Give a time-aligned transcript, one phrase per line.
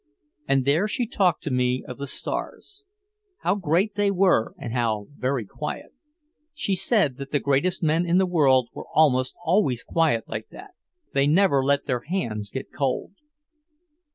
[0.47, 2.83] And there she talked to me of the stars.
[3.41, 5.93] How great they were and how very quiet.
[6.55, 10.71] She said that the greatest men in the world were almost always quiet like that.
[11.13, 13.11] They never let their hands get cold.